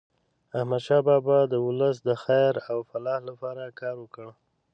[0.57, 4.25] احمدشاه بابا د ولس د خیر او فلاح لپاره کار وکړ.